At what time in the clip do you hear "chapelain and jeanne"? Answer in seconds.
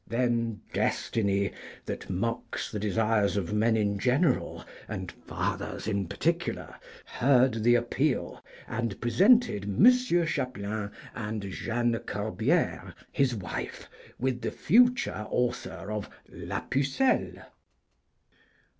10.25-11.99